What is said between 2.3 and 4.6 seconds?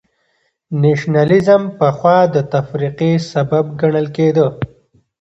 د تفرقې سبب ګڼل کېده.